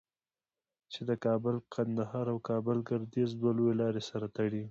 چې 0.91 1.01
د 1.09 1.11
کابل 1.25 1.55
قندهار 1.75 2.25
او 2.33 2.37
کابل 2.49 2.77
گردیز 2.89 3.29
دوه 3.39 3.51
لویې 3.57 3.73
لارې 3.81 4.01
سره 4.09 4.25
تړي. 4.37 4.59